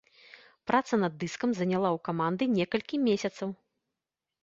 [0.71, 3.49] Праца над дыскам заняла ў каманды некалькі месяцаў.